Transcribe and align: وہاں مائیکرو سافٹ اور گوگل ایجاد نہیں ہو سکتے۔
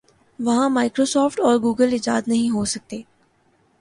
وہاں 0.39 0.69
مائیکرو 0.69 1.05
سافٹ 1.05 1.39
اور 1.39 1.55
گوگل 1.63 1.91
ایجاد 1.91 2.21
نہیں 2.27 2.49
ہو 2.49 2.65
سکتے۔ 2.65 3.01